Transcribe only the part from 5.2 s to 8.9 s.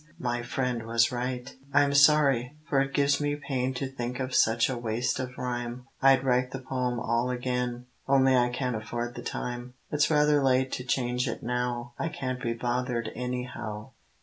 rhyme. I'd write the poem all again, Only I can't